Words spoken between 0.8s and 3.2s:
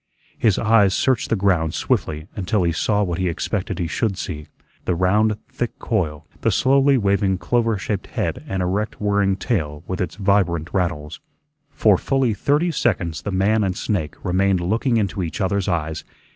searched the ground swiftly until he saw what